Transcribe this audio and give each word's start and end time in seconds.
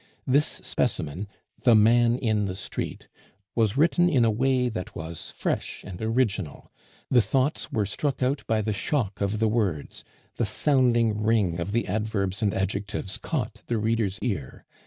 This 0.25 0.47
specimen 0.63 1.27
"The 1.61 1.75
Man 1.75 2.17
in 2.17 2.45
the 2.45 2.55
Street" 2.55 3.07
was 3.53 3.77
written 3.77 4.09
in 4.09 4.25
a 4.25 4.31
way 4.31 4.67
that 4.67 4.95
was 4.95 5.29
fresh 5.29 5.83
and 5.83 6.01
original; 6.01 6.71
the 7.11 7.21
thoughts 7.21 7.71
were 7.71 7.85
struck 7.85 8.23
out 8.23 8.43
by 8.47 8.63
the 8.63 8.73
shock 8.73 9.21
of 9.21 9.37
the 9.37 9.47
words, 9.47 10.03
the 10.37 10.45
sounding 10.45 11.21
ring 11.21 11.59
of 11.59 11.71
the 11.71 11.87
adverbs 11.87 12.41
and 12.41 12.51
adjectives 12.51 13.19
caught 13.19 13.61
the 13.67 13.77
reader's 13.77 14.17
ear. 14.23 14.65